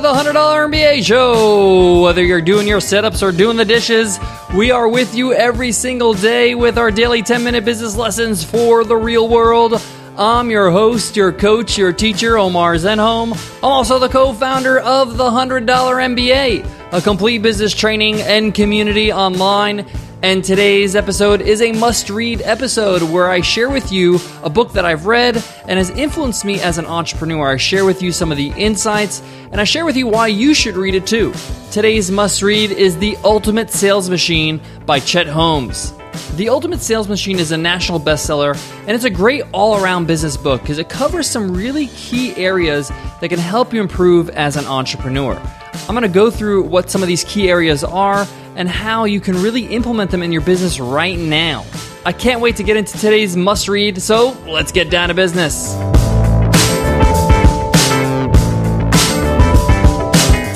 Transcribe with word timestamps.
the 0.00 0.12
$100 0.12 0.34
MBA 0.34 1.04
show. 1.04 2.02
Whether 2.02 2.22
you're 2.22 2.42
doing 2.42 2.66
your 2.66 2.80
setups 2.80 3.22
or 3.22 3.32
doing 3.32 3.56
the 3.56 3.64
dishes, 3.64 4.18
we 4.54 4.70
are 4.70 4.88
with 4.88 5.14
you 5.14 5.32
every 5.32 5.72
single 5.72 6.12
day 6.12 6.54
with 6.54 6.76
our 6.76 6.90
daily 6.90 7.22
10 7.22 7.42
minute 7.42 7.64
business 7.64 7.96
lessons 7.96 8.44
for 8.44 8.84
the 8.84 8.96
real 8.96 9.28
world. 9.28 9.80
I'm 10.18 10.50
your 10.50 10.70
host, 10.70 11.16
your 11.16 11.32
coach, 11.32 11.78
your 11.78 11.92
teacher, 11.92 12.36
Omar 12.36 12.74
Zenhom. 12.74 13.32
I'm 13.58 13.64
also 13.64 13.98
the 13.98 14.08
co 14.08 14.32
founder 14.32 14.78
of 14.78 15.16
the 15.16 15.30
$100 15.30 15.66
MBA, 15.66 16.92
a 16.92 17.00
complete 17.00 17.38
business 17.38 17.74
training 17.74 18.20
and 18.20 18.54
community 18.54 19.12
online. 19.12 19.86
And 20.26 20.42
today's 20.42 20.96
episode 20.96 21.40
is 21.40 21.62
a 21.62 21.70
must 21.70 22.10
read 22.10 22.42
episode 22.42 23.00
where 23.00 23.30
I 23.30 23.42
share 23.42 23.70
with 23.70 23.92
you 23.92 24.18
a 24.42 24.50
book 24.50 24.72
that 24.72 24.84
I've 24.84 25.06
read 25.06 25.36
and 25.68 25.78
has 25.78 25.90
influenced 25.90 26.44
me 26.44 26.60
as 26.60 26.78
an 26.78 26.86
entrepreneur. 26.86 27.52
I 27.52 27.58
share 27.58 27.84
with 27.84 28.02
you 28.02 28.10
some 28.10 28.32
of 28.32 28.36
the 28.36 28.48
insights 28.56 29.22
and 29.52 29.60
I 29.60 29.64
share 29.64 29.84
with 29.84 29.96
you 29.96 30.08
why 30.08 30.26
you 30.26 30.52
should 30.52 30.74
read 30.74 30.96
it 30.96 31.06
too. 31.06 31.32
Today's 31.70 32.10
must 32.10 32.42
read 32.42 32.72
is 32.72 32.98
The 32.98 33.16
Ultimate 33.22 33.70
Sales 33.70 34.10
Machine 34.10 34.60
by 34.84 34.98
Chet 34.98 35.28
Holmes. 35.28 35.94
The 36.34 36.48
Ultimate 36.48 36.80
Sales 36.80 37.08
Machine 37.08 37.38
is 37.38 37.52
a 37.52 37.56
national 37.56 38.00
bestseller, 38.00 38.56
and 38.80 38.90
it's 38.90 39.04
a 39.04 39.10
great 39.10 39.44
all 39.52 39.80
around 39.80 40.08
business 40.08 40.36
book 40.36 40.60
because 40.60 40.78
it 40.78 40.88
covers 40.88 41.30
some 41.30 41.54
really 41.54 41.86
key 41.86 42.34
areas 42.34 42.88
that 43.20 43.28
can 43.28 43.38
help 43.38 43.72
you 43.72 43.80
improve 43.80 44.28
as 44.30 44.56
an 44.56 44.66
entrepreneur. 44.66 45.40
I'm 45.88 45.94
going 45.94 46.02
to 46.02 46.08
go 46.08 46.30
through 46.30 46.64
what 46.64 46.90
some 46.90 47.02
of 47.02 47.08
these 47.08 47.24
key 47.24 47.48
areas 47.48 47.84
are 47.84 48.26
and 48.56 48.68
how 48.68 49.04
you 49.04 49.20
can 49.20 49.42
really 49.42 49.66
implement 49.66 50.10
them 50.10 50.22
in 50.22 50.32
your 50.32 50.40
business 50.40 50.80
right 50.80 51.18
now. 51.18 51.64
I 52.04 52.12
can't 52.12 52.40
wait 52.40 52.56
to 52.56 52.62
get 52.62 52.76
into 52.76 52.98
today's 52.98 53.36
must 53.36 53.68
read, 53.68 54.00
so 54.00 54.36
let's 54.46 54.72
get 54.72 54.90
down 54.90 55.08
to 55.08 55.14
business. 55.14 55.74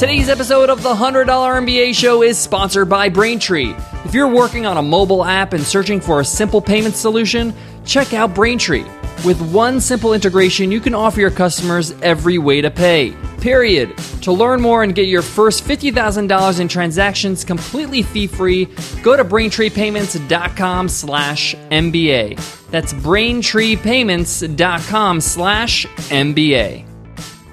Today's 0.01 0.31
episode 0.31 0.71
of 0.71 0.83
the 0.83 0.95
$100 0.95 1.27
MBA 1.27 1.95
show 1.95 2.23
is 2.23 2.39
sponsored 2.39 2.89
by 2.89 3.11
Braintree. 3.11 3.75
If 4.05 4.15
you're 4.15 4.29
working 4.29 4.65
on 4.65 4.79
a 4.79 4.83
mobile 4.83 5.25
app 5.25 5.53
and 5.53 5.63
searching 5.63 6.01
for 6.01 6.21
a 6.21 6.25
simple 6.25 6.63
payment 6.63 6.95
solution, 6.95 7.53
check 7.85 8.15
out 8.15 8.35
Braintree. 8.35 8.85
With 9.27 9.39
one 9.53 9.79
simple 9.79 10.15
integration, 10.15 10.73
you 10.73 10.81
can 10.81 10.95
offer 10.95 11.21
your 11.21 11.31
customers 11.31 11.93
every 12.01 12.39
way 12.39 12.63
to 12.63 12.71
pay. 12.71 13.15
Period. 13.41 13.97
To 14.23 14.33
learn 14.33 14.61
more 14.61 14.83
and 14.83 14.95
get 14.95 15.09
your 15.09 15.23
first 15.23 15.65
$50,000 15.65 16.61
in 16.61 16.69
transactions 16.69 17.45
completely 17.45 18.03
fee-free, 18.03 18.67
go 19.03 19.17
to 19.17 19.25
braintreepayments.com 19.25 20.89
slash 20.89 21.55
MBA. 21.71 22.71
That's 22.71 22.93
braintreepayments.com 22.93 25.21
slash 25.21 25.87
MBA. 25.87 26.87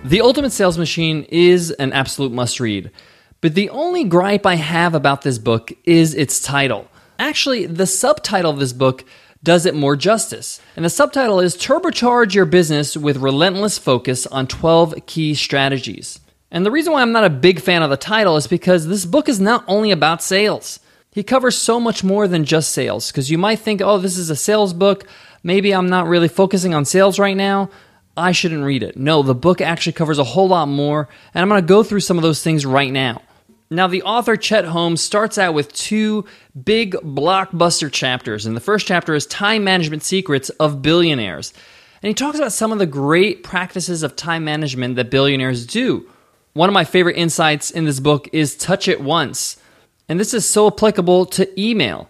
The 0.04 0.22
Ultimate 0.22 0.52
Sales 0.52 0.78
Machine 0.78 1.26
is 1.30 1.72
an 1.72 1.92
absolute 1.92 2.32
must 2.32 2.60
read, 2.60 2.92
but 3.42 3.56
the 3.56 3.70
only 3.70 4.04
gripe 4.04 4.46
I 4.46 4.56
have 4.56 4.94
about 4.94 5.22
this 5.22 5.38
book 5.38 5.72
is 5.86 6.14
its 6.14 6.42
title. 6.42 6.88
Actually, 7.20 7.66
the 7.66 7.88
subtitle 7.88 8.52
of 8.52 8.60
this 8.60 8.74
book 8.74 9.04
does 9.44 9.66
it 9.66 9.76
more 9.76 9.96
justice. 9.96 10.62
And 10.76 10.84
the 10.84 10.90
subtitle 10.90 11.40
is 11.40 11.56
Turbocharge 11.56 12.34
Your 12.34 12.46
Business 12.46 12.98
with 12.98 13.18
Relentless 13.18 13.78
Focus 13.78 14.26
on 14.28 14.48
12 14.48 15.06
Key 15.06 15.34
Strategies. 15.36 16.20
And 16.52 16.66
the 16.66 16.72
reason 16.72 16.94
why 16.94 17.02
I'm 17.02 17.12
not 17.12 17.26
a 17.26 17.30
big 17.30 17.60
fan 17.60 17.84
of 17.84 17.90
the 17.90 17.98
title 17.98 18.38
is 18.38 18.48
because 18.48 18.88
this 18.88 19.06
book 19.06 19.28
is 19.28 19.40
not 19.40 19.64
only 19.68 19.92
about 19.92 20.24
sales. 20.24 20.80
He 21.12 21.24
covers 21.24 21.58
so 21.58 21.80
much 21.80 22.04
more 22.04 22.28
than 22.28 22.46
just 22.46 22.72
sales. 22.72 23.12
Because 23.12 23.30
you 23.30 23.38
might 23.38 23.60
think, 23.60 23.82
oh, 23.82 23.98
this 23.98 24.18
is 24.18 24.30
a 24.30 24.36
sales 24.36 24.74
book. 24.74 25.06
Maybe 25.44 25.74
I'm 25.74 25.90
not 25.90 26.08
really 26.08 26.28
focusing 26.28 26.74
on 26.74 26.86
sales 26.86 27.20
right 27.20 27.36
now. 27.36 27.70
I 28.16 28.32
shouldn't 28.32 28.64
read 28.64 28.82
it. 28.82 28.98
No, 28.98 29.22
the 29.22 29.36
book 29.36 29.62
actually 29.62 29.94
covers 29.94 30.18
a 30.18 30.24
whole 30.24 30.48
lot 30.48 30.68
more, 30.68 31.08
and 31.34 31.42
I'm 31.42 31.50
going 31.50 31.62
to 31.62 31.68
go 31.68 31.84
through 31.84 32.00
some 32.00 32.18
of 32.18 32.24
those 32.24 32.42
things 32.42 32.66
right 32.66 32.92
now. 32.92 33.22
Now, 33.70 33.88
the 33.88 34.04
author 34.04 34.38
Chet 34.38 34.64
Holmes 34.66 35.02
starts 35.02 35.38
out 35.38 35.54
with 35.54 35.74
two 35.74 36.26
big 36.64 36.94
blockbuster 36.94 37.92
chapters, 37.92 38.46
and 38.46 38.56
the 38.56 38.62
first 38.62 38.88
chapter 38.88 39.14
is 39.14 39.26
Time 39.26 39.66
Management 39.66 40.04
Secrets 40.04 40.50
of 40.52 40.82
Billionaires. 40.82 41.54
And 42.02 42.08
he 42.08 42.14
talks 42.14 42.38
about 42.38 42.54
some 42.54 42.72
of 42.72 42.80
the 42.80 42.86
great 42.86 43.44
practices 43.44 44.04
of 44.04 44.16
time 44.16 44.46
management 44.46 44.96
that 44.96 45.12
billionaires 45.12 45.66
do. 45.66 46.10
One 46.54 46.70
of 46.70 46.74
my 46.74 46.86
favorite 46.86 47.18
insights 47.18 47.70
in 47.70 47.84
this 47.84 48.00
book 48.00 48.30
is 48.32 48.56
touch 48.56 48.88
it 48.88 49.02
once. 49.02 49.58
And 50.08 50.18
this 50.18 50.34
is 50.34 50.48
so 50.48 50.68
applicable 50.68 51.26
to 51.28 51.62
email. 51.62 52.10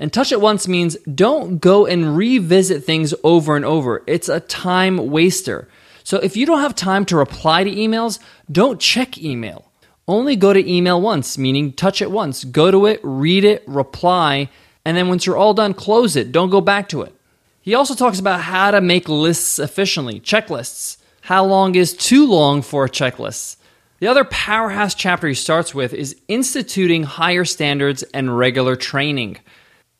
And 0.00 0.12
touch 0.12 0.32
it 0.32 0.40
once 0.40 0.66
means 0.66 0.96
don't 1.02 1.58
go 1.58 1.86
and 1.86 2.16
revisit 2.16 2.84
things 2.84 3.14
over 3.22 3.54
and 3.54 3.64
over. 3.64 4.02
It's 4.08 4.28
a 4.28 4.40
time 4.40 5.10
waster. 5.10 5.68
So 6.02 6.18
if 6.18 6.36
you 6.36 6.44
don't 6.44 6.60
have 6.60 6.74
time 6.74 7.04
to 7.06 7.16
reply 7.16 7.62
to 7.62 7.70
emails, 7.70 8.18
don't 8.50 8.80
check 8.80 9.18
email. 9.18 9.67
Only 10.08 10.36
go 10.36 10.54
to 10.54 10.72
email 10.72 11.00
once, 11.00 11.36
meaning 11.36 11.72
touch 11.72 12.00
it 12.00 12.10
once. 12.10 12.42
Go 12.42 12.70
to 12.70 12.86
it, 12.86 12.98
read 13.02 13.44
it, 13.44 13.62
reply, 13.68 14.48
and 14.84 14.96
then 14.96 15.08
once 15.08 15.26
you're 15.26 15.36
all 15.36 15.52
done, 15.52 15.74
close 15.74 16.16
it. 16.16 16.32
Don't 16.32 16.48
go 16.48 16.62
back 16.62 16.88
to 16.88 17.02
it. 17.02 17.14
He 17.60 17.74
also 17.74 17.94
talks 17.94 18.18
about 18.18 18.40
how 18.40 18.70
to 18.70 18.80
make 18.80 19.06
lists 19.06 19.58
efficiently, 19.58 20.18
checklists. 20.18 20.96
How 21.20 21.44
long 21.44 21.74
is 21.74 21.92
too 21.92 22.26
long 22.26 22.62
for 22.62 22.86
a 22.86 22.88
checklist? 22.88 23.56
The 24.00 24.06
other 24.06 24.24
powerhouse 24.24 24.94
chapter 24.94 25.28
he 25.28 25.34
starts 25.34 25.74
with 25.74 25.92
is 25.92 26.16
instituting 26.26 27.02
higher 27.02 27.44
standards 27.44 28.02
and 28.14 28.38
regular 28.38 28.76
training. 28.76 29.36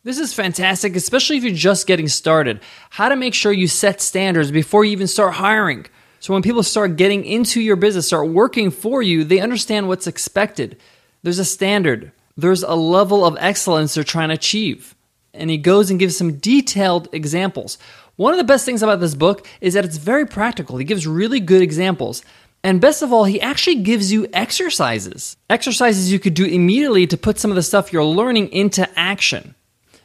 This 0.05 0.19
is 0.19 0.33
fantastic, 0.33 0.97
especially 0.97 1.37
if 1.37 1.45
you're 1.45 1.53
just 1.53 1.87
getting 1.87 2.09
started. 2.09 2.61
How 2.89 3.11
to 3.11 3.17
make 3.17 3.35
sure 3.35 3.53
you 3.53 3.69
set 3.69 4.01
standards 4.01 4.51
before 4.51 4.87
you 4.87 4.93
even 4.93 5.09
start 5.09 5.35
hiring. 5.35 5.85
So 6.29 6.35
when 6.35 6.43
people 6.43 6.63
start 6.63 6.97
getting 6.97 7.25
into 7.25 7.59
your 7.59 7.77
business, 7.77 8.09
start 8.09 8.29
working 8.29 8.71
for 8.71 9.01
you, 9.01 9.25
they 9.25 9.41
understand 9.41 9.89
what's 9.89 10.07
expected. 10.07 10.77
There's 11.23 11.39
a 11.39 11.45
standard, 11.47 12.13
there's 12.37 12.63
a 12.63 12.75
level 12.75 13.25
of 13.25 13.39
excellence 13.41 13.95
they're 13.95 14.05
trying 14.05 14.29
to 14.29 14.35
achieve. 14.35 14.95
And 15.33 15.49
he 15.49 15.57
goes 15.57 15.91
and 15.91 15.99
gives 15.99 16.19
some 16.19 16.37
detailed 16.37 17.09
examples. 17.13 17.79
One 18.17 18.35
of 18.35 18.37
the 18.37 18.45
best 18.45 18.67
things 18.67 18.83
about 18.83 19.01
this 19.01 19.15
book 19.15 19.49
is 19.63 19.73
that 19.73 19.87
it's 19.87 19.97
very 19.97 20.27
practical. 20.27 20.77
He 20.77 20.85
gives 20.85 21.07
really 21.07 21.41
good 21.41 21.63
examples. 21.63 22.23
And 22.63 22.79
best 22.79 23.01
of 23.01 23.11
all, 23.11 23.25
he 23.25 23.41
actually 23.41 23.77
gives 23.77 24.13
you 24.13 24.29
exercises. 24.35 25.35
Exercises 25.49 26.13
you 26.13 26.19
could 26.19 26.35
do 26.35 26.45
immediately 26.45 27.07
to 27.07 27.17
put 27.17 27.39
some 27.39 27.51
of 27.51 27.55
the 27.55 27.63
stuff 27.63 27.91
you're 27.91 28.05
learning 28.05 28.53
into 28.53 28.87
action. 28.99 29.55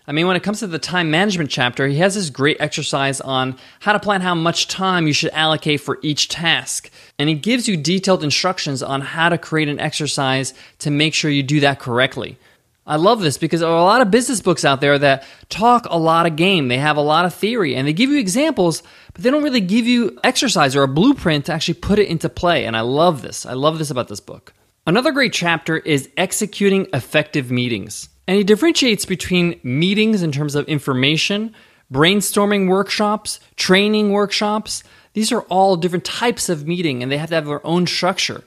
I 0.06 0.12
mean, 0.12 0.28
when 0.28 0.36
it 0.36 0.44
comes 0.44 0.60
to 0.60 0.68
the 0.68 0.80
time 0.80 1.10
management 1.10 1.50
chapter, 1.50 1.88
he 1.88 1.98
has 1.98 2.16
this 2.16 2.30
great 2.30 2.58
exercise 2.60 3.22
on 3.22 3.58
how 3.80 3.94
to 3.94 4.00
plan 4.00 4.20
how 4.20 4.36
much 4.36 4.68
time 4.68 5.08
you 5.08 5.14
should 5.14 5.32
allocate 5.32 5.80
for 5.80 5.98
each 6.02 6.28
task. 6.28 6.90
And 7.18 7.30
he 7.30 7.36
gives 7.36 7.70
you 7.70 7.78
detailed 7.78 8.24
instructions 8.24 8.84
on 8.84 9.00
how 9.00 9.30
to 9.30 9.38
create 9.38 9.70
an 9.70 9.80
exercise 9.80 10.54
to 10.80 10.92
make 10.92 11.14
sure 11.14 11.32
you 11.32 11.42
do 11.42 11.62
that 11.62 11.80
correctly. 11.80 12.38
I 12.86 12.98
love 12.98 13.22
this 13.22 13.38
because 13.38 13.62
there 13.62 13.70
are 13.70 13.78
a 13.78 13.84
lot 13.84 14.02
of 14.02 14.12
business 14.12 14.42
books 14.42 14.66
out 14.66 14.82
there 14.82 15.00
that 15.00 15.24
talk 15.48 15.86
a 15.90 15.98
lot 15.98 16.26
of 16.26 16.36
game. 16.36 16.68
They 16.68 16.80
have 16.80 16.98
a 16.98 17.02
lot 17.02 17.24
of 17.24 17.34
theory 17.34 17.76
and 17.76 17.88
they 17.88 17.94
give 17.94 18.10
you 18.10 18.20
examples, 18.20 18.84
but 19.14 19.24
they 19.24 19.32
don't 19.32 19.44
really 19.44 19.62
give 19.62 19.88
you 19.88 20.20
exercise 20.22 20.76
or 20.76 20.84
a 20.84 20.88
blueprint 20.88 21.46
to 21.46 21.54
actually 21.54 21.76
put 21.76 21.98
it 21.98 22.10
into 22.10 22.28
play. 22.28 22.66
And 22.66 22.76
I 22.76 22.82
love 22.82 23.22
this. 23.22 23.46
I 23.46 23.54
love 23.54 23.78
this 23.78 23.90
about 23.90 24.10
this 24.10 24.20
book. 24.20 24.54
Another 24.86 25.14
great 25.14 25.32
chapter 25.32 25.78
is 25.78 26.10
executing 26.18 26.88
effective 26.92 27.50
meetings. 27.50 28.10
And 28.28 28.38
he 28.38 28.44
differentiates 28.44 29.06
between 29.06 29.60
meetings 29.64 30.24
in 30.24 30.32
terms 30.32 30.56
of 30.56 30.68
information, 30.68 31.54
brainstorming 31.92 32.70
workshops, 32.70 33.40
training 33.56 34.12
workshops. 34.12 34.84
These 35.14 35.32
are 35.32 35.42
all 35.44 35.76
different 35.76 36.06
types 36.06 36.50
of 36.50 36.68
meeting 36.68 37.04
and 37.04 37.12
they 37.12 37.18
have 37.18 37.30
to 37.30 37.36
have 37.36 37.46
their 37.46 37.66
own 37.66 37.86
structure. 37.86 38.44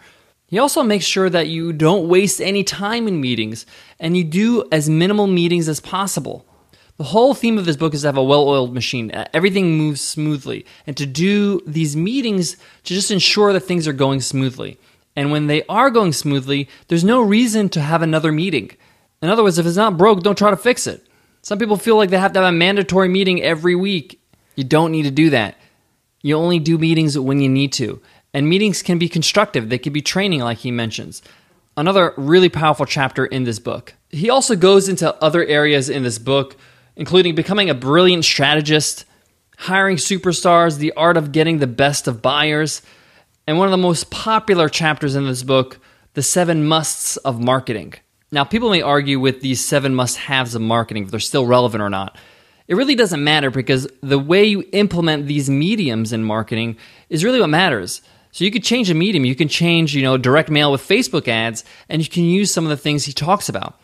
He 0.48 0.58
also 0.58 0.82
makes 0.82 1.04
sure 1.04 1.28
that 1.28 1.48
you 1.48 1.72
don't 1.72 2.08
waste 2.08 2.40
any 2.40 2.62
time 2.64 3.08
in 3.08 3.20
meetings 3.20 3.66
and 3.98 4.16
you 4.16 4.24
do 4.24 4.64
as 4.70 4.88
minimal 4.88 5.26
meetings 5.26 5.68
as 5.68 5.80
possible. 5.80 6.46
The 6.98 7.04
whole 7.04 7.34
theme 7.34 7.58
of 7.58 7.66
this 7.66 7.76
book 7.76 7.92
is 7.92 8.02
to 8.02 8.08
have 8.08 8.16
a 8.16 8.24
well 8.24 8.48
oiled 8.48 8.72
machine. 8.72 9.10
Uh, 9.10 9.26
everything 9.34 9.76
moves 9.76 10.00
smoothly. 10.00 10.64
And 10.86 10.96
to 10.96 11.04
do 11.04 11.60
these 11.66 11.94
meetings 11.94 12.56
to 12.84 12.94
just 12.94 13.10
ensure 13.10 13.52
that 13.52 13.60
things 13.60 13.86
are 13.86 13.92
going 13.92 14.22
smoothly. 14.22 14.78
And 15.14 15.30
when 15.30 15.46
they 15.46 15.64
are 15.64 15.90
going 15.90 16.12
smoothly, 16.12 16.68
there's 16.88 17.04
no 17.04 17.20
reason 17.20 17.68
to 17.70 17.80
have 17.82 18.00
another 18.00 18.32
meeting. 18.32 18.70
In 19.26 19.32
other 19.32 19.42
words, 19.42 19.58
if 19.58 19.66
it's 19.66 19.74
not 19.74 19.96
broke, 19.96 20.22
don't 20.22 20.38
try 20.38 20.50
to 20.50 20.56
fix 20.56 20.86
it. 20.86 21.04
Some 21.42 21.58
people 21.58 21.76
feel 21.76 21.96
like 21.96 22.10
they 22.10 22.16
have 22.16 22.32
to 22.34 22.38
have 22.38 22.48
a 22.48 22.56
mandatory 22.56 23.08
meeting 23.08 23.42
every 23.42 23.74
week. 23.74 24.20
You 24.54 24.62
don't 24.62 24.92
need 24.92 25.02
to 25.02 25.10
do 25.10 25.30
that. 25.30 25.56
You 26.22 26.36
only 26.36 26.60
do 26.60 26.78
meetings 26.78 27.18
when 27.18 27.40
you 27.40 27.48
need 27.48 27.72
to. 27.72 28.00
And 28.32 28.48
meetings 28.48 28.84
can 28.84 28.98
be 28.98 29.08
constructive, 29.08 29.68
they 29.68 29.78
can 29.78 29.92
be 29.92 30.00
training, 30.00 30.42
like 30.42 30.58
he 30.58 30.70
mentions. 30.70 31.22
Another 31.76 32.14
really 32.16 32.48
powerful 32.48 32.86
chapter 32.86 33.26
in 33.26 33.42
this 33.42 33.58
book. 33.58 33.94
He 34.10 34.30
also 34.30 34.54
goes 34.54 34.88
into 34.88 35.12
other 35.20 35.44
areas 35.44 35.90
in 35.90 36.04
this 36.04 36.20
book, 36.20 36.56
including 36.94 37.34
becoming 37.34 37.68
a 37.68 37.74
brilliant 37.74 38.24
strategist, 38.24 39.06
hiring 39.58 39.96
superstars, 39.96 40.78
the 40.78 40.92
art 40.92 41.16
of 41.16 41.32
getting 41.32 41.58
the 41.58 41.66
best 41.66 42.06
of 42.06 42.22
buyers, 42.22 42.80
and 43.44 43.58
one 43.58 43.66
of 43.66 43.72
the 43.72 43.76
most 43.76 44.08
popular 44.12 44.68
chapters 44.68 45.16
in 45.16 45.26
this 45.26 45.42
book, 45.42 45.80
the 46.14 46.22
seven 46.22 46.64
musts 46.64 47.16
of 47.16 47.40
marketing. 47.40 47.94
Now, 48.32 48.44
people 48.44 48.70
may 48.70 48.82
argue 48.82 49.20
with 49.20 49.40
these 49.40 49.64
seven 49.64 49.94
must 49.94 50.18
haves 50.18 50.54
of 50.54 50.62
marketing 50.62 51.04
if 51.04 51.10
they're 51.10 51.20
still 51.20 51.46
relevant 51.46 51.82
or 51.82 51.90
not. 51.90 52.16
It 52.66 52.74
really 52.74 52.96
doesn't 52.96 53.22
matter 53.22 53.50
because 53.50 53.88
the 54.02 54.18
way 54.18 54.44
you 54.44 54.64
implement 54.72 55.26
these 55.26 55.48
mediums 55.48 56.12
in 56.12 56.24
marketing 56.24 56.76
is 57.08 57.24
really 57.24 57.40
what 57.40 57.48
matters. 57.48 58.02
So 58.32 58.44
you 58.44 58.50
could 58.50 58.64
change 58.64 58.90
a 58.90 58.94
medium. 58.94 59.24
You 59.24 59.36
can 59.36 59.48
change, 59.48 59.94
you 59.94 60.02
know, 60.02 60.16
direct 60.18 60.50
mail 60.50 60.72
with 60.72 60.86
Facebook 60.86 61.28
ads, 61.28 61.64
and 61.88 62.02
you 62.02 62.08
can 62.08 62.24
use 62.24 62.52
some 62.52 62.64
of 62.64 62.70
the 62.70 62.76
things 62.76 63.04
he 63.04 63.12
talks 63.12 63.48
about. 63.48 63.80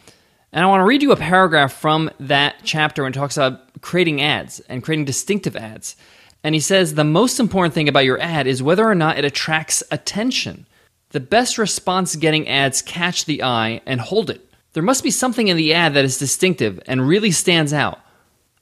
And 0.53 0.63
I 0.63 0.69
want 0.69 0.81
to 0.81 0.85
read 0.85 1.03
you 1.03 1.13
a 1.13 1.17
paragraph 1.17 1.73
from 1.73 2.11
that 2.21 2.57
chapter 2.65 3.03
when 3.03 3.13
it 3.13 3.15
talks 3.15 3.37
about 3.37 3.81
creating 3.81 4.21
ads 4.21 4.61
and 4.69 4.83
creating 4.83 5.07
distinctive 5.07 5.57
ads. 5.57 5.97
And 6.45 6.55
he 6.55 6.61
says 6.61 6.95
the 6.95 7.05
most 7.05 7.41
important 7.41 7.73
thing 7.73 7.89
about 7.89 8.05
your 8.05 8.21
ad 8.21 8.47
is 8.47 8.63
whether 8.63 8.85
or 8.85 8.95
not 8.95 9.17
it 9.17 9.25
attracts 9.25 9.83
attention. 9.91 10.67
The 11.13 11.21
best 11.21 11.59
response 11.59 12.17
getting 12.17 12.49
ads 12.49 12.81
catch 12.81 13.27
the 13.27 13.43
eye 13.43 13.83
and 13.85 14.01
hold 14.01 14.31
it. 14.31 14.49
There 14.73 14.83
must 14.83 15.05
be 15.05 15.11
something 15.11 15.49
in 15.49 15.59
the 15.59 15.75
ad 15.75 15.93
that 15.93 16.07
is 16.07 16.17
distinctive 16.17 16.81
and 16.87 17.07
really 17.07 17.31
stands 17.31 17.75
out. 17.75 17.99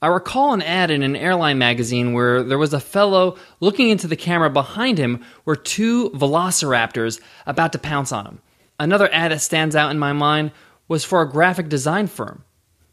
I 0.02 0.08
recall 0.08 0.52
an 0.52 0.62
ad 0.62 0.90
in 0.90 1.04
an 1.04 1.14
airline 1.14 1.58
magazine 1.58 2.12
where 2.12 2.42
there 2.42 2.58
was 2.58 2.74
a 2.74 2.80
fellow 2.80 3.36
looking 3.60 3.90
into 3.90 4.08
the 4.08 4.16
camera 4.16 4.50
behind 4.50 4.98
him 4.98 5.24
were 5.44 5.54
two 5.54 6.10
velociraptors 6.10 7.20
about 7.46 7.70
to 7.72 7.78
pounce 7.78 8.10
on 8.10 8.26
him. 8.26 8.40
Another 8.80 9.08
ad 9.12 9.30
that 9.30 9.42
stands 9.42 9.76
out 9.76 9.92
in 9.92 9.98
my 10.00 10.12
mind 10.12 10.50
was 10.88 11.04
for 11.04 11.22
a 11.22 11.30
graphic 11.30 11.68
design 11.68 12.08
firm. 12.08 12.42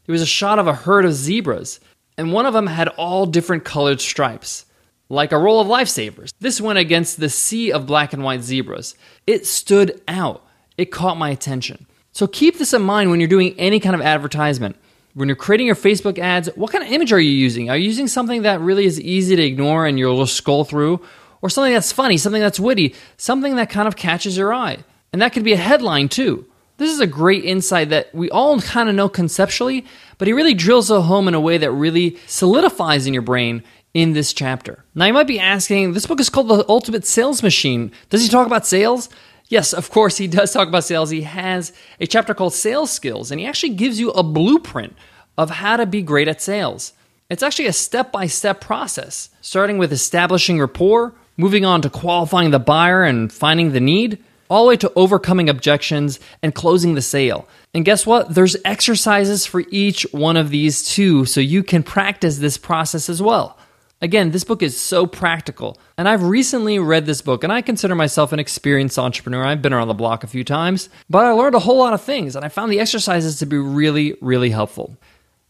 It 0.06 0.12
was 0.12 0.22
a 0.22 0.26
shot 0.26 0.60
of 0.60 0.68
a 0.68 0.74
herd 0.74 1.04
of 1.04 1.14
zebras, 1.14 1.80
and 2.16 2.32
one 2.32 2.46
of 2.46 2.54
them 2.54 2.68
had 2.68 2.88
all 2.90 3.26
different 3.26 3.64
colored 3.64 4.00
stripes, 4.00 4.66
like 5.08 5.32
a 5.32 5.38
roll 5.38 5.60
of 5.60 5.68
lifesavers. 5.68 6.32
This 6.40 6.60
went 6.60 6.78
against 6.78 7.18
the 7.18 7.28
sea 7.28 7.72
of 7.72 7.86
black 7.86 8.12
and 8.12 8.22
white 8.22 8.42
zebras. 8.42 8.94
It 9.26 9.46
stood 9.46 10.00
out. 10.08 10.44
It 10.76 10.86
caught 10.86 11.16
my 11.16 11.30
attention. 11.30 11.86
So 12.12 12.26
keep 12.26 12.58
this 12.58 12.72
in 12.72 12.82
mind 12.82 13.10
when 13.10 13.20
you're 13.20 13.28
doing 13.28 13.54
any 13.58 13.80
kind 13.80 13.94
of 13.94 14.00
advertisement 14.00 14.76
when 15.18 15.28
you're 15.28 15.34
creating 15.34 15.66
your 15.66 15.74
Facebook 15.74 16.16
ads, 16.20 16.48
what 16.54 16.70
kind 16.70 16.84
of 16.84 16.92
image 16.92 17.12
are 17.12 17.18
you 17.18 17.32
using? 17.32 17.70
Are 17.70 17.76
you 17.76 17.86
using 17.86 18.06
something 18.06 18.42
that 18.42 18.60
really 18.60 18.86
is 18.86 19.00
easy 19.00 19.34
to 19.34 19.42
ignore 19.42 19.84
and 19.84 19.98
you'll 19.98 20.24
just 20.24 20.36
scroll 20.36 20.62
through? 20.62 21.04
Or 21.42 21.50
something 21.50 21.72
that's 21.72 21.90
funny, 21.90 22.16
something 22.18 22.40
that's 22.40 22.60
witty, 22.60 22.94
something 23.16 23.56
that 23.56 23.68
kind 23.68 23.88
of 23.88 23.96
catches 23.96 24.36
your 24.36 24.54
eye? 24.54 24.78
And 25.12 25.20
that 25.20 25.32
could 25.32 25.42
be 25.42 25.54
a 25.54 25.56
headline 25.56 26.08
too. 26.08 26.46
This 26.76 26.92
is 26.92 27.00
a 27.00 27.06
great 27.08 27.44
insight 27.44 27.88
that 27.88 28.14
we 28.14 28.30
all 28.30 28.60
kind 28.60 28.88
of 28.88 28.94
know 28.94 29.08
conceptually, 29.08 29.84
but 30.18 30.28
he 30.28 30.34
really 30.34 30.54
drills 30.54 30.88
it 30.88 31.00
home 31.00 31.26
in 31.26 31.34
a 31.34 31.40
way 31.40 31.58
that 31.58 31.72
really 31.72 32.16
solidifies 32.28 33.08
in 33.08 33.12
your 33.12 33.22
brain 33.22 33.64
in 33.94 34.12
this 34.12 34.32
chapter. 34.32 34.84
Now, 34.94 35.06
you 35.06 35.12
might 35.12 35.26
be 35.26 35.40
asking, 35.40 35.92
this 35.92 36.06
book 36.06 36.20
is 36.20 36.28
called 36.28 36.48
The 36.48 36.64
Ultimate 36.68 37.06
Sales 37.06 37.42
Machine. 37.42 37.90
Does 38.10 38.22
he 38.22 38.28
talk 38.28 38.46
about 38.46 38.66
sales? 38.66 39.08
Yes, 39.48 39.72
of 39.72 39.90
course, 39.90 40.18
he 40.18 40.26
does 40.26 40.52
talk 40.52 40.68
about 40.68 40.84
sales. 40.84 41.10
He 41.10 41.22
has 41.22 41.72
a 42.00 42.06
chapter 42.06 42.34
called 42.34 42.52
Sales 42.52 42.90
Skills, 42.90 43.30
and 43.30 43.40
he 43.40 43.46
actually 43.46 43.74
gives 43.74 43.98
you 43.98 44.10
a 44.10 44.22
blueprint 44.22 44.94
of 45.38 45.50
how 45.50 45.76
to 45.76 45.86
be 45.86 46.02
great 46.02 46.28
at 46.28 46.42
sales. 46.42 46.92
It's 47.30 47.42
actually 47.42 47.66
a 47.66 47.72
step 47.72 48.12
by 48.12 48.26
step 48.26 48.60
process, 48.60 49.30
starting 49.40 49.78
with 49.78 49.92
establishing 49.92 50.60
rapport, 50.60 51.14
moving 51.36 51.64
on 51.64 51.82
to 51.82 51.90
qualifying 51.90 52.50
the 52.50 52.58
buyer 52.58 53.04
and 53.04 53.32
finding 53.32 53.72
the 53.72 53.80
need, 53.80 54.22
all 54.50 54.64
the 54.64 54.68
way 54.70 54.76
to 54.78 54.92
overcoming 54.96 55.48
objections 55.48 56.18
and 56.42 56.54
closing 56.54 56.94
the 56.94 57.02
sale. 57.02 57.46
And 57.74 57.84
guess 57.84 58.06
what? 58.06 58.34
There's 58.34 58.56
exercises 58.64 59.44
for 59.44 59.62
each 59.70 60.06
one 60.10 60.36
of 60.36 60.48
these 60.50 60.88
too, 60.88 61.26
so 61.26 61.40
you 61.40 61.62
can 61.62 61.82
practice 61.82 62.38
this 62.38 62.56
process 62.56 63.10
as 63.10 63.20
well. 63.20 63.57
Again, 64.00 64.30
this 64.30 64.44
book 64.44 64.62
is 64.62 64.78
so 64.78 65.06
practical. 65.06 65.76
And 65.96 66.08
I've 66.08 66.22
recently 66.22 66.78
read 66.78 67.04
this 67.04 67.20
book, 67.20 67.42
and 67.42 67.52
I 67.52 67.62
consider 67.62 67.96
myself 67.96 68.32
an 68.32 68.38
experienced 68.38 68.96
entrepreneur. 68.96 69.44
I've 69.44 69.60
been 69.60 69.72
around 69.72 69.88
the 69.88 69.94
block 69.94 70.22
a 70.22 70.28
few 70.28 70.44
times, 70.44 70.88
but 71.10 71.24
I 71.24 71.32
learned 71.32 71.56
a 71.56 71.60
whole 71.60 71.78
lot 71.78 71.94
of 71.94 72.00
things, 72.00 72.36
and 72.36 72.44
I 72.44 72.48
found 72.48 72.70
the 72.70 72.78
exercises 72.78 73.40
to 73.40 73.46
be 73.46 73.56
really, 73.56 74.16
really 74.20 74.50
helpful. 74.50 74.96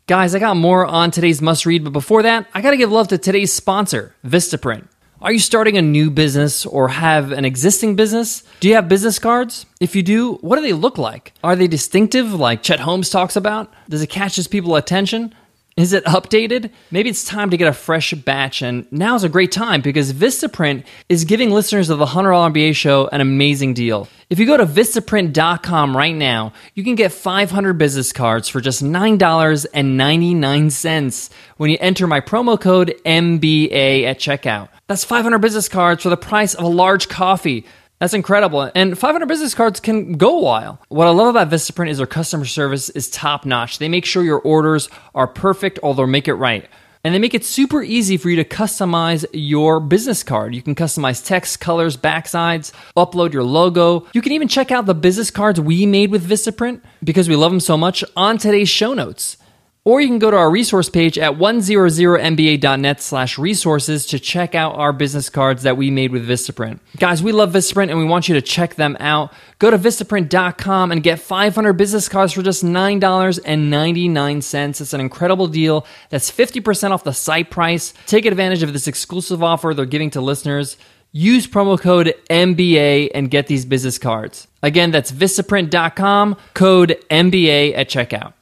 Guys, 0.06 0.35
I 0.35 0.39
got 0.39 0.56
more 0.56 0.87
on 0.87 1.11
today's 1.11 1.43
must 1.43 1.67
read, 1.67 1.85
but 1.85 1.93
before 1.93 2.23
that, 2.23 2.47
I 2.55 2.62
got 2.62 2.71
to 2.71 2.79
give 2.79 2.91
love 2.91 3.09
to 3.09 3.19
today's 3.19 3.53
sponsor, 3.53 4.15
Vistaprint. 4.25 4.89
Are 5.21 5.33
you 5.33 5.41
starting 5.41 5.77
a 5.77 5.83
new 5.83 6.11
business 6.11 6.65
or 6.65 6.89
have 6.89 7.33
an 7.33 7.45
existing 7.45 7.97
business? 7.97 8.45
Do 8.61 8.69
you 8.69 8.77
have 8.77 8.89
business 8.89 9.19
cards? 9.19 9.67
If 9.81 9.95
you 9.95 10.03
do, 10.03 10.35
what 10.37 10.56
do 10.56 10.62
they 10.62 10.73
look 10.73 10.97
like? 10.97 11.35
Are 11.45 11.56
they 11.56 11.67
distinctive 11.67 12.33
like 12.33 12.62
Chet 12.62 12.81
Holmes 12.81 13.11
talks 13.11 13.37
about? 13.37 13.71
Does 13.91 14.00
it 14.00 14.11
catch 14.11 14.37
his 14.37 14.49
people 14.49 14.77
attention? 14.77 15.35
Is 15.79 15.93
it 15.93 16.05
updated? 16.07 16.73
Maybe 16.91 17.09
it's 17.09 17.23
time 17.23 17.51
to 17.51 17.57
get 17.57 17.69
a 17.69 17.73
fresh 17.73 18.13
batch, 18.13 18.63
and 18.63 18.91
now's 18.91 19.23
a 19.23 19.29
great 19.29 19.53
time 19.53 19.81
because 19.81 20.13
Vistaprint 20.13 20.83
is 21.09 21.25
giving 21.25 21.53
listeners 21.53 21.89
of 21.89 22.01
the 22.01 22.07
$100 22.07 22.53
MBA 22.53 22.75
show 22.75 23.07
an 23.13 23.21
amazing 23.21 23.75
deal. 23.75 24.09
If 24.29 24.41
you 24.41 24.47
go 24.47 24.57
to 24.57 24.67
Vistaprint.com 24.67 25.97
right 25.97 26.17
now, 26.17 26.53
you 26.75 26.83
can 26.83 26.97
get 26.97 27.13
500 27.13 27.75
business 27.75 28.13
cards 28.13 28.49
for 28.49 28.61
just 28.61 28.83
$9.99 28.83 31.31
when 31.59 31.71
you 31.71 31.79
enter 31.81 32.09
my 32.09 32.23
promo 32.23 32.61
code 32.61 32.97
MBA 33.07 34.03
at 34.03 34.19
checkout. 34.19 34.71
That's 34.89 35.05
500 35.05 35.39
business 35.39 35.69
cards 35.69 36.03
for 36.03 36.09
the 36.09 36.17
price 36.17 36.55
of 36.55 36.65
a 36.65 36.69
large 36.69 37.09
coffee. 37.09 37.67
That's 37.99 38.15
incredible. 38.15 38.71
And 38.75 38.97
500 38.97 39.27
business 39.27 39.55
cards 39.55 39.81
can 39.81 40.12
go 40.12 40.39
a 40.39 40.43
while. 40.43 40.81
What 40.89 41.09
I 41.09 41.11
love 41.11 41.29
about 41.35 41.50
Vistaprint 41.50 41.91
is 41.91 41.99
their 41.99 42.06
customer 42.06 42.45
service 42.45 42.91
is 42.91 43.11
top 43.11 43.45
notch. 43.45 43.79
They 43.79 43.89
make 43.89 44.05
sure 44.05 44.23
your 44.23 44.41
orders 44.41 44.89
are 45.15 45.27
perfect 45.27 45.81
or 45.83 45.95
they'll 45.95 46.06
make 46.06 46.29
it 46.29 46.35
right. 46.35 46.69
And 47.03 47.15
they 47.15 47.19
make 47.19 47.35
it 47.35 47.45
super 47.45 47.83
easy 47.83 48.17
for 48.17 48.29
you 48.29 48.37
to 48.37 48.45
customize 48.45 49.25
your 49.33 49.81
business 49.81 50.23
card. 50.23 50.55
You 50.55 50.62
can 50.62 50.75
customize 50.75 51.25
text, 51.25 51.61
colors, 51.61 51.97
backsides, 51.97 52.73
upload 52.97 53.33
your 53.33 53.45
logo. 53.45 54.06
You 54.12 54.23
can 54.23 54.33
even 54.33 54.49
check 54.49 54.71
out 54.71 54.87
the 54.87 54.95
business 54.95 55.31
cards 55.31 55.61
we 55.61 55.87
made 55.87 56.11
with 56.11 56.29
Vistaprint 56.29 56.81
because 57.03 57.29
we 57.29 57.37
love 57.37 57.50
them 57.50 57.61
so 57.61 57.77
much 57.77 58.05
on 58.17 58.39
today's 58.39 58.69
show 58.69 58.95
notes. 58.95 59.37
Or 59.85 60.01
you 60.03 60.09
can 60.09 60.19
go 60.19 60.31
to 60.31 60.37
our 60.37 60.51
resource 60.51 60.91
page 60.91 61.17
at 61.19 61.39
100mba.net 61.39 63.01
slash 63.01 63.39
resources 63.39 64.05
to 64.07 64.19
check 64.19 64.55
out 64.55 64.75
our 64.75 64.93
business 64.93 65.31
cards 65.31 65.63
that 65.63 65.79
we 65.79 65.91
made 65.91 66.13
with 66.13 66.29
Vistaprint. 66.29 66.81
Guys, 66.99 67.23
we 67.23 67.33
love 67.33 67.53
Vistaprint 67.53 67.89
and 67.89 67.99
we 67.99 68.05
want 68.05 68.29
you 68.29 68.35
to 68.35 68.43
check 68.43 68.75
them 68.75 68.99
out. 69.01 69.33
Go 69.59 69.71
to 69.71 69.79
Vistaprint.com 69.79 70.93
and 70.93 71.03
get 71.03 71.21
500 71.21 71.73
business 71.73 72.07
cards 72.07 72.35
for 72.35 72.43
just 72.43 72.63
$9.99. 72.63 74.81
It's 74.81 74.93
an 74.93 75.01
incredible 75.01 75.47
deal. 75.47 75.87
That's 76.11 76.31
50% 76.31 76.91
off 76.91 77.05
the 77.05 77.13
site 77.13 77.51
price. 77.51 77.95
Take 78.07 78.27
advantage 78.27 78.63
of 78.63 78.75
this 78.75 78.89
exclusive 78.89 79.43
offer 79.43 79.73
they're 79.73 79.87
giving 79.87 80.11
to 80.11 80.21
listeners. 80.21 80.77
Use 81.13 81.47
promo 81.47 81.81
code 81.81 82.15
MBA 82.29 83.13
and 83.15 83.31
get 83.31 83.47
these 83.47 83.65
business 83.65 83.97
cards. 83.97 84.49
Again, 84.63 84.91
that's 84.91 85.11
Vistaprint.com, 85.11 86.37
code 86.53 87.03
MBA 87.11 87.75
at 87.75 87.89
checkout. 87.89 88.35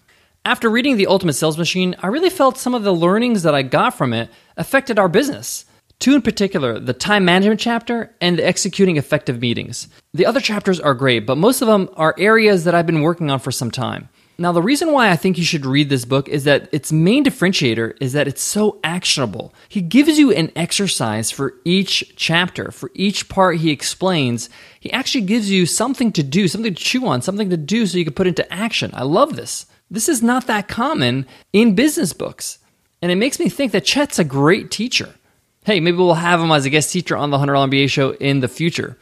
After 0.47 0.71
reading 0.71 0.97
The 0.97 1.09
Ultimate 1.09 1.33
Sales 1.33 1.59
Machine, 1.59 1.97
I 2.05 2.07
really 2.07 2.31
felt 2.31 2.57
some 2.57 2.73
of 2.73 2.85
the 2.85 2.95
learnings 2.95 3.43
that 3.43 3.57
I 3.57 3.63
got 3.63 3.99
from 3.99 4.13
it 4.13 4.31
affected 4.57 4.97
our 4.97 5.09
business. 5.09 5.65
Two 5.99 6.15
in 6.15 6.23
particular, 6.23 6.79
the 6.79 6.93
time 6.93 7.25
management 7.25 7.59
chapter 7.59 8.15
and 8.21 8.39
the 8.39 8.47
executing 8.47 8.97
effective 8.97 9.41
meetings. 9.41 9.89
The 10.15 10.25
other 10.25 10.39
chapters 10.39 10.79
are 10.79 10.95
great, 10.95 11.27
but 11.27 11.37
most 11.37 11.63
of 11.63 11.67
them 11.67 11.91
are 11.97 12.15
areas 12.17 12.63
that 12.63 12.77
I've 12.77 12.87
been 12.87 13.01
working 13.01 13.29
on 13.29 13.41
for 13.41 13.51
some 13.51 13.73
time. 13.73 14.09
Now, 14.39 14.53
the 14.53 14.63
reason 14.63 14.93
why 14.93 15.11
I 15.11 15.17
think 15.17 15.37
you 15.37 15.43
should 15.43 15.67
read 15.67 15.89
this 15.89 16.05
book 16.05 16.29
is 16.29 16.45
that 16.45 16.69
its 16.73 16.93
main 16.93 17.25
differentiator 17.25 17.97
is 18.01 18.13
that 18.13 18.29
it's 18.29 18.43
so 18.43 18.79
actionable. 18.85 19.53
He 19.69 19.81
gives 19.81 20.17
you 20.17 20.31
an 20.31 20.53
exercise 20.55 21.33
for 21.33 21.55
each 21.65 22.15
chapter, 22.15 22.71
for 22.71 22.93
each 22.95 23.29
part 23.29 23.57
he 23.57 23.73
explains. 23.73 24.49
He 24.79 24.93
actually 24.93 25.25
gives 25.25 25.51
you 25.51 25.67
something 25.67 26.13
to 26.13 26.23
do, 26.23 26.47
something 26.47 26.73
to 26.73 26.81
chew 26.81 27.05
on, 27.09 27.21
something 27.21 27.51
to 27.51 27.57
do 27.57 27.85
so 27.85 27.99
you 27.99 28.05
can 28.05 28.15
put 28.15 28.29
into 28.29 28.53
action. 28.53 28.93
I 28.95 29.03
love 29.03 29.35
this. 29.35 29.67
This 29.91 30.09
is 30.09 30.23
not 30.23 30.47
that 30.47 30.69
common 30.69 31.27
in 31.53 31.75
business 31.75 32.13
books. 32.13 32.59
And 33.03 33.13
it 33.13 33.17
makes 33.17 33.39
me 33.39 33.49
think 33.49 33.73
that 33.73 33.85
Chet's 33.85 34.19
a 34.19 34.25
great 34.25 34.71
teacher. 34.71 35.15
Hey, 35.65 35.81
maybe 35.81 35.97
we'll 35.99 36.15
have 36.15 36.41
him 36.41 36.51
as 36.51 36.65
a 36.65 36.71
guest 36.71 36.93
teacher 36.93 37.17
on 37.17 37.31
the 37.31 37.39
$100 37.39 37.71
MBA 37.71 37.91
show 37.91 38.13
in 38.13 38.41
the 38.41 38.49
future. 38.49 38.99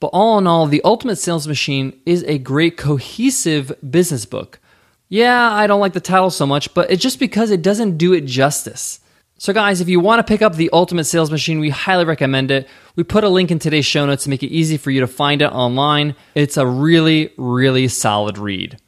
But 0.00 0.08
all 0.08 0.38
in 0.38 0.46
all, 0.46 0.66
The 0.66 0.82
Ultimate 0.84 1.16
Sales 1.16 1.48
Machine 1.48 1.98
is 2.04 2.22
a 2.24 2.38
great 2.38 2.76
cohesive 2.76 3.72
business 3.90 4.26
book. 4.26 4.60
Yeah, 5.08 5.50
I 5.52 5.66
don't 5.66 5.80
like 5.80 5.92
the 5.92 6.00
title 6.00 6.30
so 6.30 6.46
much, 6.46 6.72
but 6.74 6.90
it's 6.90 7.02
just 7.02 7.18
because 7.18 7.50
it 7.50 7.62
doesn't 7.62 7.98
do 7.98 8.12
it 8.12 8.26
justice. 8.26 9.00
So, 9.36 9.52
guys, 9.52 9.80
if 9.80 9.88
you 9.88 10.00
want 10.00 10.20
to 10.20 10.30
pick 10.30 10.42
up 10.42 10.54
The 10.54 10.70
Ultimate 10.72 11.04
Sales 11.04 11.30
Machine, 11.30 11.58
we 11.58 11.70
highly 11.70 12.04
recommend 12.04 12.50
it. 12.50 12.68
We 12.96 13.02
put 13.02 13.24
a 13.24 13.28
link 13.28 13.50
in 13.50 13.58
today's 13.58 13.84
show 13.84 14.06
notes 14.06 14.24
to 14.24 14.30
make 14.30 14.42
it 14.42 14.48
easy 14.48 14.76
for 14.76 14.90
you 14.90 15.00
to 15.00 15.06
find 15.06 15.42
it 15.42 15.52
online. 15.52 16.16
It's 16.34 16.56
a 16.56 16.66
really, 16.66 17.32
really 17.36 17.88
solid 17.88 18.38
read. 18.38 18.78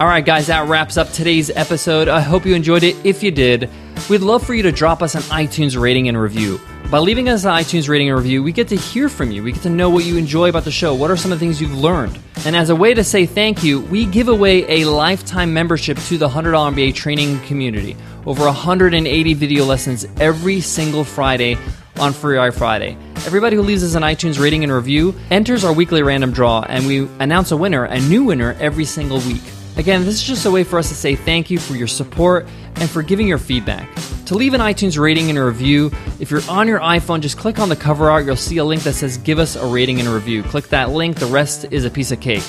All 0.00 0.08
right, 0.08 0.24
guys, 0.24 0.48
that 0.48 0.68
wraps 0.68 0.96
up 0.96 1.10
today's 1.12 1.48
episode. 1.50 2.08
I 2.08 2.20
hope 2.20 2.44
you 2.44 2.54
enjoyed 2.54 2.82
it. 2.82 2.96
If 3.04 3.22
you 3.22 3.30
did, 3.30 3.70
we'd 4.10 4.20
love 4.22 4.44
for 4.44 4.52
you 4.52 4.62
to 4.64 4.72
drop 4.72 5.00
us 5.00 5.14
an 5.14 5.22
iTunes 5.22 5.80
rating 5.80 6.08
and 6.08 6.20
review. 6.20 6.60
By 6.90 6.98
leaving 6.98 7.28
us 7.28 7.44
an 7.44 7.52
iTunes 7.52 7.88
rating 7.88 8.08
and 8.08 8.18
review, 8.18 8.42
we 8.42 8.50
get 8.50 8.66
to 8.68 8.76
hear 8.76 9.08
from 9.08 9.30
you. 9.30 9.44
We 9.44 9.52
get 9.52 9.62
to 9.62 9.70
know 9.70 9.90
what 9.90 10.04
you 10.04 10.16
enjoy 10.16 10.48
about 10.48 10.64
the 10.64 10.72
show. 10.72 10.92
What 10.92 11.12
are 11.12 11.16
some 11.16 11.30
of 11.30 11.38
the 11.38 11.46
things 11.46 11.60
you've 11.60 11.78
learned? 11.78 12.18
And 12.44 12.56
as 12.56 12.70
a 12.70 12.74
way 12.74 12.94
to 12.94 13.04
say 13.04 13.26
thank 13.26 13.62
you, 13.62 13.80
we 13.82 14.04
give 14.06 14.26
away 14.26 14.80
a 14.82 14.86
lifetime 14.90 15.54
membership 15.54 15.98
to 15.98 16.18
the 16.18 16.28
$100 16.28 16.74
MBA 16.74 16.96
training 16.96 17.38
community. 17.42 17.96
Over 18.26 18.46
180 18.46 19.34
video 19.34 19.64
lessons 19.64 20.04
every 20.18 20.60
single 20.60 21.04
Friday 21.04 21.56
on 22.00 22.12
Free 22.12 22.38
Eye 22.38 22.50
Friday. 22.50 22.96
Everybody 23.24 23.54
who 23.54 23.62
leaves 23.62 23.84
us 23.84 23.94
an 23.94 24.02
iTunes 24.02 24.40
rating 24.40 24.64
and 24.64 24.72
review 24.72 25.14
enters 25.30 25.64
our 25.64 25.72
weekly 25.72 26.02
random 26.02 26.32
draw, 26.32 26.62
and 26.62 26.86
we 26.88 27.06
announce 27.20 27.52
a 27.52 27.56
winner, 27.56 27.84
a 27.84 28.00
new 28.00 28.24
winner, 28.24 28.56
every 28.58 28.84
single 28.84 29.18
week. 29.20 29.42
Again, 29.76 30.04
this 30.04 30.16
is 30.16 30.22
just 30.22 30.44
a 30.44 30.50
way 30.50 30.64
for 30.64 30.78
us 30.78 30.88
to 30.90 30.94
say 30.94 31.16
thank 31.16 31.50
you 31.50 31.58
for 31.58 31.74
your 31.74 31.86
support 31.86 32.46
and 32.76 32.90
for 32.90 33.02
giving 33.02 33.26
your 33.26 33.38
feedback. 33.38 33.88
To 34.26 34.34
leave 34.34 34.54
an 34.54 34.60
iTunes 34.60 34.98
rating 34.98 35.30
and 35.30 35.38
a 35.38 35.44
review, 35.44 35.90
if 36.20 36.30
you're 36.30 36.42
on 36.48 36.68
your 36.68 36.80
iPhone, 36.80 37.20
just 37.20 37.38
click 37.38 37.58
on 37.58 37.68
the 37.68 37.76
cover 37.76 38.10
art. 38.10 38.24
You'll 38.24 38.36
see 38.36 38.58
a 38.58 38.64
link 38.64 38.82
that 38.82 38.94
says 38.94 39.18
Give 39.18 39.38
us 39.38 39.56
a 39.56 39.66
rating 39.66 39.98
and 39.98 40.08
a 40.08 40.14
review. 40.14 40.42
Click 40.42 40.68
that 40.68 40.90
link, 40.90 41.18
the 41.18 41.26
rest 41.26 41.66
is 41.70 41.84
a 41.84 41.90
piece 41.90 42.12
of 42.12 42.20
cake. 42.20 42.44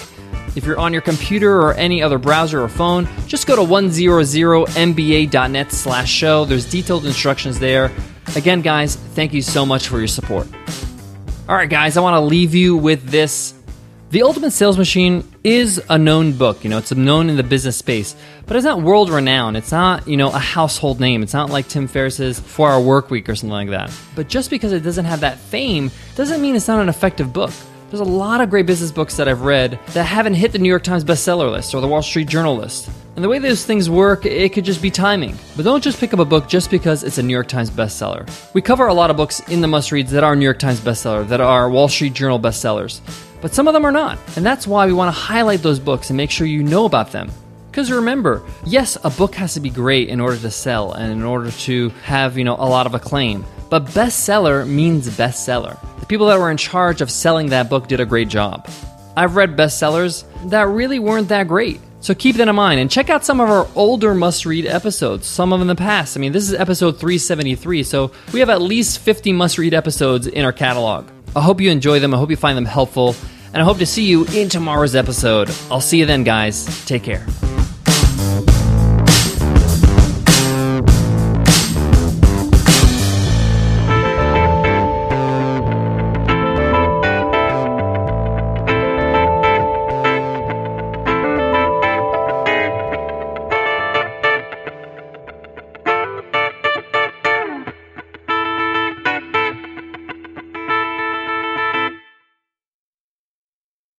If 0.55 0.65
you're 0.65 0.79
on 0.79 0.93
your 0.93 1.01
computer 1.01 1.61
or 1.61 1.73
any 1.73 2.03
other 2.03 2.19
browser 2.19 2.61
or 2.61 2.69
phone, 2.69 3.07
just 3.27 3.47
go 3.47 3.55
to 3.55 3.61
100mba.net 3.61 5.71
slash 5.71 6.11
show. 6.11 6.45
There's 6.45 6.69
detailed 6.69 7.05
instructions 7.05 7.57
there. 7.57 7.91
Again, 8.35 8.61
guys, 8.61 8.95
thank 8.95 9.33
you 9.33 9.41
so 9.41 9.65
much 9.65 9.87
for 9.87 9.97
your 9.97 10.07
support. 10.07 10.47
All 11.49 11.55
right, 11.55 11.69
guys, 11.69 11.97
I 11.97 12.01
want 12.01 12.15
to 12.15 12.21
leave 12.21 12.53
you 12.53 12.77
with 12.77 13.09
this. 13.09 13.55
The 14.13 14.21
Ultimate 14.21 14.51
Sales 14.51 14.77
Machine 14.77 15.27
is 15.43 15.81
a 15.89 15.97
known 15.97 16.33
book. 16.33 16.63
You 16.63 16.69
know, 16.69 16.77
it's 16.77 16.93
known 16.93 17.31
in 17.31 17.35
the 17.35 17.41
business 17.41 17.77
space, 17.77 18.15
but 18.45 18.55
it's 18.55 18.63
not 18.63 18.79
world 18.79 19.09
renowned. 19.09 19.57
It's 19.57 19.71
not, 19.71 20.07
you 20.07 20.17
know, 20.17 20.29
a 20.29 20.37
household 20.37 20.99
name. 20.99 21.23
It's 21.23 21.33
not 21.33 21.49
like 21.49 21.67
Tim 21.67 21.87
Ferriss's 21.87 22.39
Four 22.39 22.69
Hour 22.69 22.79
Work 22.79 23.09
Week 23.09 23.27
or 23.27 23.33
something 23.33 23.49
like 23.49 23.69
that. 23.69 23.91
But 24.13 24.27
just 24.27 24.51
because 24.51 24.71
it 24.71 24.81
doesn't 24.81 25.05
have 25.05 25.21
that 25.21 25.39
fame 25.39 25.89
doesn't 26.13 26.43
mean 26.43 26.55
it's 26.55 26.67
not 26.67 26.79
an 26.79 26.89
effective 26.89 27.33
book. 27.33 27.49
There's 27.89 28.01
a 28.01 28.03
lot 28.03 28.39
of 28.39 28.51
great 28.51 28.67
business 28.67 28.91
books 28.91 29.17
that 29.17 29.27
I've 29.27 29.41
read 29.41 29.79
that 29.93 30.03
haven't 30.03 30.35
hit 30.35 30.51
the 30.51 30.59
New 30.59 30.69
York 30.69 30.83
Times 30.83 31.03
bestseller 31.03 31.51
list 31.51 31.73
or 31.73 31.81
the 31.81 31.87
Wall 31.87 32.03
Street 32.03 32.27
Journal 32.27 32.55
list. 32.55 32.91
And 33.15 33.25
the 33.25 33.29
way 33.29 33.39
those 33.39 33.65
things 33.65 33.89
work, 33.89 34.27
it 34.27 34.53
could 34.53 34.63
just 34.63 34.83
be 34.83 34.91
timing. 34.91 35.39
But 35.55 35.65
don't 35.65 35.83
just 35.83 35.99
pick 35.99 36.13
up 36.13 36.19
a 36.19 36.25
book 36.25 36.47
just 36.47 36.69
because 36.69 37.03
it's 37.03 37.17
a 37.17 37.23
New 37.23 37.33
York 37.33 37.47
Times 37.47 37.71
bestseller. 37.71 38.29
We 38.53 38.61
cover 38.61 38.85
a 38.85 38.93
lot 38.93 39.09
of 39.09 39.17
books 39.17 39.39
in 39.49 39.61
the 39.61 39.67
must 39.67 39.91
reads 39.91 40.11
that 40.11 40.23
are 40.23 40.35
New 40.35 40.45
York 40.45 40.59
Times 40.59 40.81
bestseller, 40.81 41.27
that 41.29 41.41
are 41.41 41.67
Wall 41.67 41.87
Street 41.87 42.13
Journal 42.13 42.39
bestsellers. 42.39 43.01
But 43.43 43.53
some 43.53 43.67
of 43.67 43.73
them 43.73 43.85
are 43.85 43.91
not. 43.91 44.17
And 44.37 44.45
that's 44.45 44.65
why 44.65 44.85
we 44.85 44.93
want 44.93 45.13
to 45.13 45.21
highlight 45.21 45.61
those 45.61 45.77
books 45.77 46.09
and 46.09 46.15
make 46.15 46.31
sure 46.31 46.47
you 46.47 46.63
know 46.63 46.85
about 46.85 47.11
them. 47.11 47.29
Because 47.69 47.91
remember, 47.91 48.41
yes, 48.65 48.97
a 49.03 49.09
book 49.09 49.35
has 49.35 49.53
to 49.55 49.59
be 49.59 49.69
great 49.69 50.07
in 50.07 50.21
order 50.21 50.37
to 50.37 50.49
sell 50.49 50.93
and 50.93 51.11
in 51.11 51.23
order 51.23 51.51
to 51.51 51.89
have, 52.05 52.37
you 52.37 52.45
know, 52.45 52.55
a 52.55 52.69
lot 52.69 52.85
of 52.85 52.95
acclaim. 52.95 53.43
But 53.69 53.87
bestseller 53.87 54.65
means 54.65 55.09
bestseller. 55.09 55.77
The 55.99 56.05
people 56.05 56.27
that 56.27 56.39
were 56.39 56.51
in 56.51 56.57
charge 56.57 57.01
of 57.01 57.11
selling 57.11 57.47
that 57.47 57.69
book 57.69 57.89
did 57.89 57.99
a 57.99 58.05
great 58.05 58.29
job. 58.29 58.69
I've 59.17 59.35
read 59.35 59.57
bestsellers 59.57 60.23
that 60.49 60.67
really 60.69 60.99
weren't 60.99 61.27
that 61.27 61.49
great. 61.49 61.81
So 61.99 62.15
keep 62.15 62.37
that 62.37 62.47
in 62.47 62.55
mind 62.55 62.79
and 62.79 62.89
check 62.89 63.09
out 63.09 63.25
some 63.25 63.41
of 63.41 63.49
our 63.49 63.67
older 63.75 64.15
must 64.15 64.45
read 64.45 64.65
episodes, 64.67 65.27
some 65.27 65.51
of 65.51 65.59
them 65.59 65.69
in 65.69 65.75
the 65.75 65.81
past. 65.81 66.15
I 66.15 66.21
mean, 66.21 66.31
this 66.31 66.47
is 66.47 66.53
episode 66.53 66.93
373, 66.93 67.83
so 67.83 68.11
we 68.31 68.39
have 68.39 68.49
at 68.49 68.61
least 68.61 68.99
50 68.99 69.33
must 69.33 69.57
read 69.57 69.73
episodes 69.73 70.27
in 70.27 70.45
our 70.45 70.53
catalog. 70.53 71.09
I 71.35 71.41
hope 71.41 71.59
you 71.59 71.71
enjoy 71.71 71.99
them, 71.99 72.13
I 72.13 72.17
hope 72.17 72.29
you 72.29 72.35
find 72.35 72.55
them 72.55 72.65
helpful, 72.65 73.15
and 73.53 73.61
I 73.61 73.65
hope 73.65 73.77
to 73.77 73.85
see 73.85 74.05
you 74.05 74.25
in 74.33 74.49
tomorrow's 74.49 74.95
episode. 74.95 75.49
I'll 75.69 75.81
see 75.81 75.99
you 75.99 76.05
then, 76.05 76.23
guys. 76.23 76.85
Take 76.85 77.03
care. 77.03 77.25